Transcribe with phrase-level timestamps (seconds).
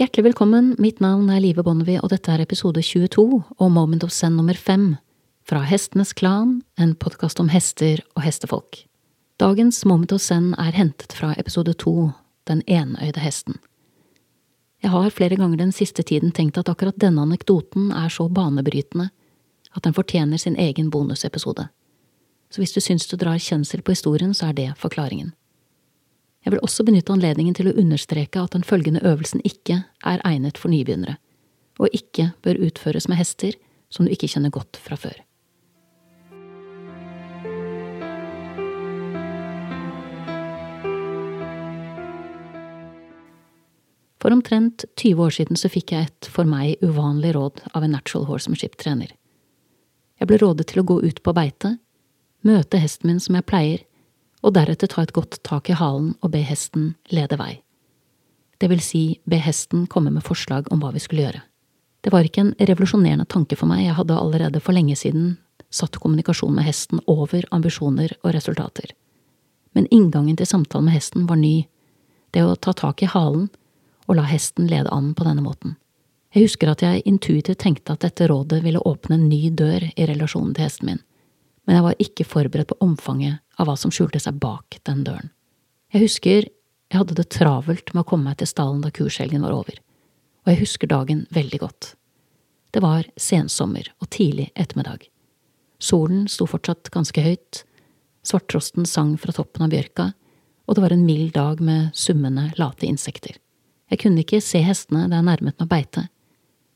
[0.00, 4.14] Hjertelig velkommen, mitt navn er Live Bonnevie, og dette er episode 22 og Moment of
[4.16, 4.94] Zen nummer 5
[5.44, 8.78] fra Hestenes Klan, en podkast om hester og hestefolk.
[9.36, 11.92] Dagens Moment of Zen er hentet fra episode 2,
[12.48, 13.58] Den enøyde hesten.
[14.80, 19.10] Jeg har flere ganger den siste tiden tenkt at akkurat denne anekdoten er så banebrytende
[19.76, 21.68] at den fortjener sin egen bonusepisode.
[22.48, 25.34] Så hvis du syns du drar kjensel på historien, så er det forklaringen.
[26.44, 30.56] Jeg vil også benytte anledningen til å understreke at den følgende øvelsen ikke er egnet
[30.60, 31.18] for nybegynnere,
[31.76, 33.58] og ikke bør utføres med hester
[33.92, 35.18] som du ikke kjenner godt fra før.
[44.20, 47.94] For omtrent 20 år siden så fikk jeg et for meg uvanlig råd av en
[47.96, 49.12] natural horsemanship-trener.
[50.20, 51.78] Jeg ble rådet til å gå ut på beite,
[52.44, 53.84] møte hesten min som jeg pleier,
[54.40, 57.60] og deretter ta et godt tak i halen og be hesten lede vei.
[58.60, 61.42] Det vil si be hesten komme med forslag om hva vi skulle gjøre.
[62.00, 65.36] Det var ikke en revolusjonerende tanke for meg, jeg hadde allerede for lenge siden
[65.70, 68.92] satt kommunikasjon med hesten over ambisjoner og resultater.
[69.72, 71.66] Men inngangen til samtalen med hesten var ny,
[72.34, 73.48] det å ta tak i halen
[74.08, 75.76] og la hesten lede an på denne måten.
[76.34, 80.06] Jeg husker at jeg intuitivt tenkte at dette rådet ville åpne en ny dør i
[80.06, 81.00] relasjonen til hesten min,
[81.70, 85.28] men jeg var ikke forberedt på omfanget av hva som skjulte seg bak den døren.
[85.94, 86.48] Jeg husker
[86.90, 89.76] jeg hadde det travelt med å komme meg til stallen da kurshelgen var over,
[90.42, 91.92] og jeg husker dagen veldig godt.
[92.74, 95.06] Det var sensommer og tidlig ettermiddag.
[95.78, 97.62] Solen sto fortsatt ganske høyt,
[98.26, 100.10] svarttrosten sang fra toppen av bjørka,
[100.66, 103.38] og det var en mild dag med summende, late insekter.
[103.94, 106.08] Jeg kunne ikke se hestene da jeg nærmet meg beite,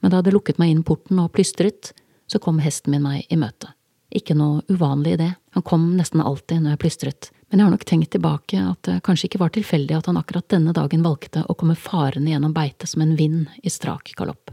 [0.00, 1.92] men da jeg hadde lukket meg inn porten og plystret,
[2.24, 3.74] så kom hesten min meg i møte.
[4.14, 7.72] Ikke noe uvanlig i det, han kom nesten alltid når jeg plystret, men jeg har
[7.74, 11.44] nok tenkt tilbake at det kanskje ikke var tilfeldig at han akkurat denne dagen valgte
[11.44, 14.52] å komme farende gjennom beitet som en vind i strak galopp.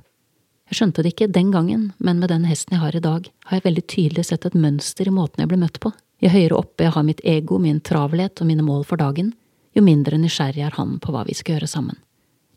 [0.72, 3.60] Jeg skjønte det ikke den gangen, men med den hesten jeg har i dag, har
[3.60, 5.92] jeg veldig tydelig sett et mønster i måten jeg ble møtt på.
[6.24, 9.34] Jo høyere oppe jeg har mitt ego, min travelhet og mine mål for dagen,
[9.76, 12.00] jo mindre nysgjerrig er han på hva vi skal gjøre sammen.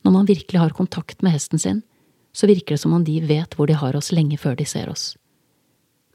[0.06, 1.82] Når man virkelig har kontakt med hesten sin,
[2.32, 4.88] så virker det som om de vet hvor de har oss lenge før de ser
[4.88, 5.16] oss.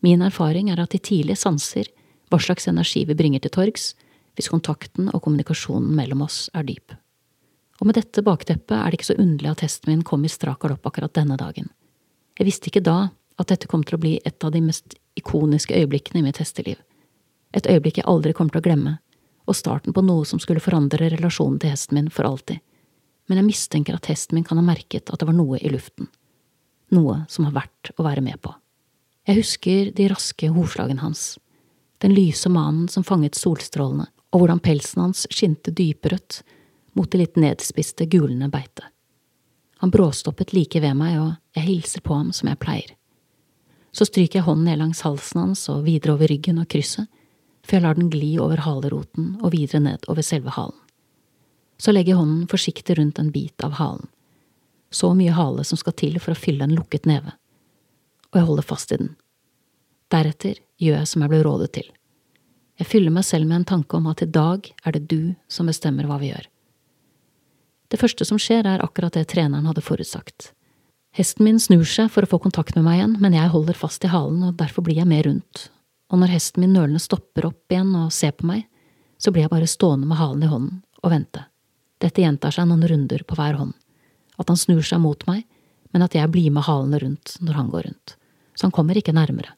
[0.03, 1.87] Min erfaring er at de tidlig sanser
[2.31, 3.93] hva slags energi vi bringer til torgs,
[4.35, 6.95] hvis kontakten og kommunikasjonen mellom oss er dyp.
[7.79, 10.61] Og med dette bakteppet er det ikke så underlig at hesten min kom i strak
[10.63, 11.69] galopp akkurat denne dagen.
[12.39, 15.75] Jeg visste ikke da at dette kom til å bli et av de mest ikoniske
[15.77, 16.79] øyeblikkene i mitt hesteliv.
[17.53, 18.97] Et øyeblikk jeg aldri kommer til å glemme,
[19.45, 22.59] og starten på noe som skulle forandre relasjonen til hesten min for alltid.
[23.29, 26.09] Men jeg mistenker at hesten min kan ha merket at det var noe i luften.
[26.93, 28.53] Noe som var verdt å være med på.
[29.23, 31.37] Jeg husker de raske hovslagene hans,
[32.03, 36.41] den lyse manen som fanget solstrålene, og hvordan pelsen hans skinte dyprødt
[36.97, 38.89] mot det litt nedspiste, gulende beitet.
[39.79, 42.91] Han bråstoppet like ved meg, og jeg hilser på ham som jeg pleier.
[43.95, 47.07] Så stryker jeg hånden ned langs halsen hans og videre over ryggen og krysset,
[47.63, 50.75] før jeg lar den gli over haleroten og videre ned over selve halen.
[51.79, 54.11] Så legger jeg hånden forsiktig rundt en bit av halen,
[54.91, 57.37] så mye hale som skal til for å fylle en lukket neve
[58.33, 59.13] og jeg holder fast i den.
[60.13, 61.85] Deretter gjør jeg som jeg ble rådet til.
[62.81, 65.69] Jeg fyller meg selv med en tanke om at i dag er det du som
[65.69, 66.47] bestemmer hva vi gjør.
[67.93, 70.49] Det første som skjer, er akkurat det treneren hadde forutsagt.
[71.13, 74.05] Hesten min snur seg for å få kontakt med meg igjen, men jeg holder fast
[74.05, 75.67] i halen, og derfor blir jeg med rundt,
[76.09, 78.65] og når hesten min nølende stopper opp igjen og ser på meg,
[79.21, 81.45] så blir jeg bare stående med halen i hånden og vente.
[82.01, 83.77] Dette gjentar seg noen runder på hver hånd.
[84.41, 85.45] At han snur seg mot meg,
[85.93, 88.17] men at jeg blir med halene rundt når han går rundt
[88.55, 89.55] så han kommer ikke nærmere.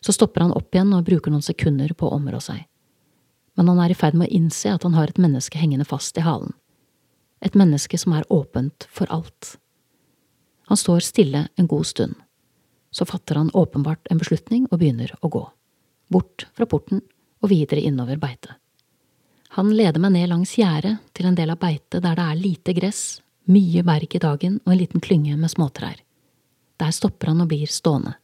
[0.00, 2.64] Så stopper han opp igjen og bruker noen sekunder på å områ seg.
[3.58, 6.18] Men han er i ferd med å innse at han har et menneske hengende fast
[6.18, 6.54] i halen.
[7.42, 9.56] Et menneske som er åpent for alt.
[10.70, 12.14] Han står stille en god stund.
[12.90, 15.44] Så fatter han åpenbart en beslutning og begynner å gå.
[16.08, 17.02] Bort fra porten
[17.42, 18.54] og videre innover beitet.
[19.56, 22.74] Han leder meg ned langs gjerdet til en del av beitet der det er lite
[22.76, 25.96] gress, mye berg i dagen og en liten klynge med småtrær.
[26.78, 28.14] Der stopper han og blir stående.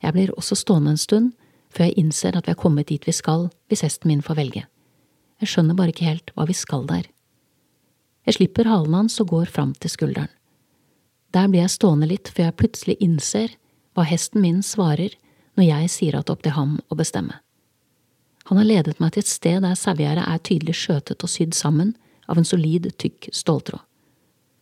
[0.00, 1.32] Jeg blir også stående en stund,
[1.70, 4.64] før jeg innser at vi er kommet dit vi skal hvis hesten min får velge.
[5.40, 7.06] Jeg skjønner bare ikke helt hva vi skal der.
[8.26, 10.32] Jeg slipper halen hans og går fram til skulderen.
[11.34, 13.54] Der blir jeg stående litt før jeg plutselig innser
[13.94, 15.14] hva hesten min svarer
[15.56, 17.38] når jeg sier at det er opp til ham å bestemme.
[18.50, 21.94] Han har ledet meg til et sted der sauegjerdet er tydelig skjøtet og sydd sammen
[22.26, 23.84] av en solid, tykk ståltråd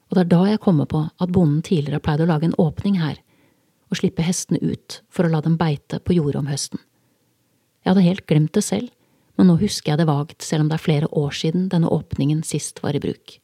[0.09, 2.97] og det er da jeg kommer på at bonden tidligere pleide å lage en åpning
[3.01, 3.19] her,
[3.89, 6.81] og slippe hestene ut for å la dem beite på jordet om høsten.
[7.85, 8.89] Jeg hadde helt glemt det selv,
[9.39, 12.43] men nå husker jeg det vagt selv om det er flere år siden denne åpningen
[12.45, 13.39] sist var i bruk.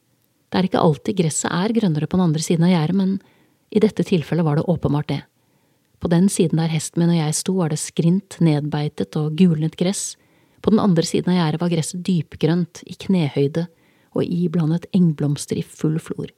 [0.50, 3.14] Det er ikke alltid gresset er grønnere på den andre siden av gjerdet, men
[3.74, 5.22] i dette tilfellet var det åpenbart det.
[6.02, 9.76] På den siden der hesten min og jeg sto, var det skrint, nedbeitet og gulnet
[9.80, 10.18] gress.
[10.60, 13.66] På den andre siden av gjerdet var gresset dypgrønt, i knehøyde
[14.14, 16.28] og iblandet engblomster i full flor.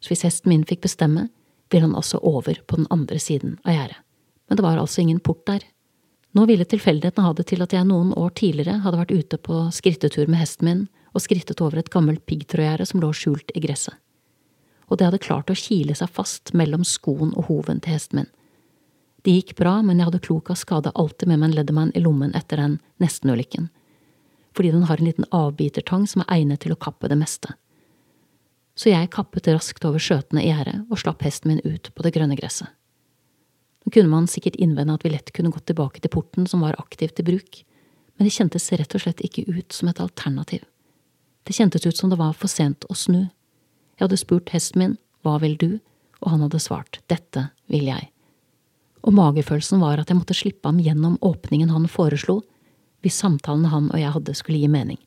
[0.00, 1.28] Så hvis hesten min fikk bestemme,
[1.70, 4.04] ville han også over på den andre siden av gjerdet.
[4.48, 5.64] Men det var altså ingen port der.
[6.32, 9.60] Nå ville tilfeldighetene ha det til at jeg noen år tidligere hadde vært ute på
[9.74, 10.82] skrittetur med hesten min
[11.16, 13.96] og skrittet over et gammelt piggtrådgjerde som lå skjult i gresset.
[14.88, 18.30] Og det hadde klart å kile seg fast mellom skoen og hoven til hesten min.
[19.24, 22.00] Det gikk bra, men jeg hadde klok av skade alltid med meg en Leatherman i
[22.04, 23.66] lommen etter den nestenulykken,
[24.56, 27.52] fordi den har en liten avbitertang som er egnet til å kappe det meste.
[28.78, 32.12] Så jeg kappet raskt over skjøtene i gjerdet og slapp hesten min ut på det
[32.14, 32.70] grønne gresset.
[33.82, 36.78] Nå kunne man sikkert innvende at vi lett kunne gått tilbake til porten som var
[36.78, 37.62] aktivt i bruk,
[38.18, 40.62] men det kjentes rett og slett ikke ut som et alternativ.
[41.48, 43.30] Det kjentes ut som det var for sent å snu.
[43.96, 45.70] Jeg hadde spurt hesten min hva vil du,
[46.20, 48.10] og han hadde svart dette vil jeg.
[49.06, 52.42] Og magefølelsen var at jeg måtte slippe ham gjennom åpningen han foreslo,
[53.02, 54.98] hvis samtalen han og jeg hadde skulle gi mening.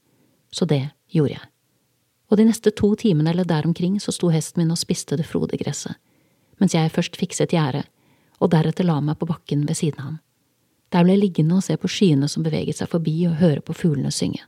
[0.51, 1.50] Så det gjorde jeg.
[2.31, 5.27] Og de neste to timene eller der omkring så sto hesten min og spiste det
[5.27, 5.99] frode gresset,
[6.63, 7.83] mens jeg først fikset gjerdet,
[8.39, 10.19] og deretter la meg på bakken ved siden av ham.
[10.91, 13.75] Der ble jeg liggende og se på skyene som beveget seg forbi og høre på
[13.75, 14.43] fuglene synge.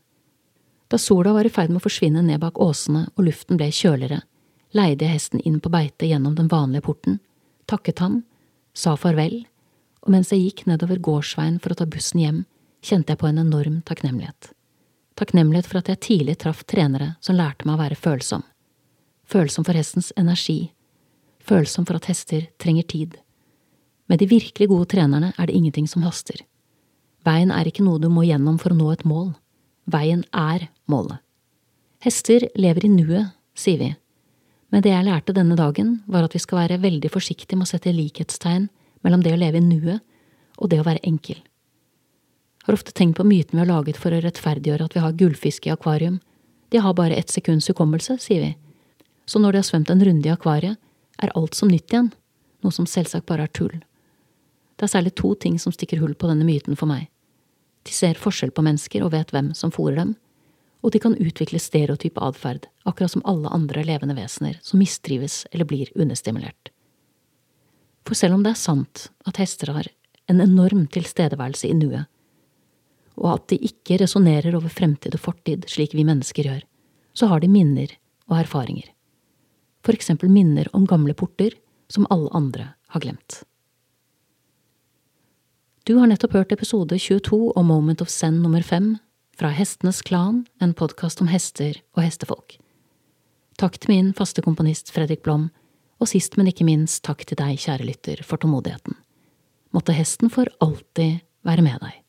[0.92, 4.22] Da sola var i ferd med å forsvinne ned bak åsene og luften ble kjøligere,
[4.76, 7.20] leide jeg hesten inn på beite gjennom den vanlige porten,
[7.70, 8.22] takket ham,
[8.74, 9.44] sa farvel,
[10.04, 12.44] og mens jeg gikk nedover gårdsveien for å ta bussen hjem,
[12.84, 14.52] kjente jeg på en enorm takknemlighet.
[15.20, 18.44] Takknemlighet for at jeg tidlig traff trenere som lærte meg å være følsom.
[19.30, 20.74] Følsom for hestens energi.
[21.44, 23.18] Følsom for at hester trenger tid.
[24.10, 26.42] Med de virkelig gode trenerne er det ingenting som haster.
[27.24, 29.32] Veien er ikke noe du må gjennom for å nå et mål.
[29.88, 31.22] Veien er målet.
[32.04, 33.94] Hester lever i nuet, sier vi,
[34.74, 37.72] men det jeg lærte denne dagen, var at vi skal være veldig forsiktige med å
[37.76, 38.66] sette likhetstegn
[39.06, 40.02] mellom det å leve i nuet
[40.58, 41.38] og det å være enkel.
[42.64, 45.68] Har ofte tenkt på myten vi har laget for å rettferdiggjøre at vi har gullfisk
[45.68, 46.20] i akvarium.
[46.72, 48.52] De har bare ett sekunds hukommelse, sier vi.
[49.26, 50.80] Så når de har svømt en runde i akvariet,
[51.20, 52.12] er alt som nytt igjen,
[52.64, 53.76] noe som selvsagt bare er tull.
[54.80, 57.10] Det er særlig to ting som stikker hull på denne myten for meg.
[57.84, 60.16] De ser forskjell på mennesker og vet hvem som fôrer dem,
[60.84, 65.68] og de kan utvikle stereotyp atferd, akkurat som alle andre levende vesener som mistrives eller
[65.68, 66.72] blir understimulert.
[68.08, 69.88] For selv om det er sant at hester har
[70.32, 72.08] en enorm tilstedeværelse i nuet,
[73.20, 76.62] og at de ikke resonnerer over fremtid og fortid slik vi mennesker gjør,
[77.14, 77.94] så har de minner
[78.32, 78.90] og erfaringer.
[79.84, 81.56] For eksempel minner om gamle porter
[81.92, 83.44] som alle andre har glemt.
[85.84, 88.96] Du har nettopp hørt episode 22 om Moment of Zen nummer 5
[89.36, 92.56] fra Hestenes Klan, en podkast om hester og hestefolk.
[93.60, 95.50] Takk til min faste komponist Fredrik Blom,
[96.02, 98.96] og sist, men ikke minst takk til deg, kjære lytter, for tålmodigheten.
[99.76, 102.03] Måtte hesten for alltid være med deg.